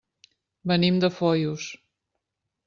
Venim 0.71 0.97
de 1.03 1.09
Foios. 1.19 1.67